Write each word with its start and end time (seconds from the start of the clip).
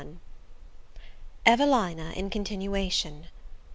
EVELINA 1.45 2.13
IN 2.15 2.31
CONTINUATION. 2.31 3.27